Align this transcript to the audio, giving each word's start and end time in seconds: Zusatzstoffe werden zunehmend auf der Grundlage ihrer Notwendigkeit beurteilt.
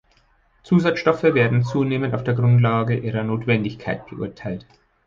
Zusatzstoffe 0.63 1.35
werden 1.35 1.61
zunehmend 1.63 2.15
auf 2.15 2.23
der 2.23 2.33
Grundlage 2.33 2.97
ihrer 2.97 3.23
Notwendigkeit 3.23 4.07
beurteilt. 4.07 4.65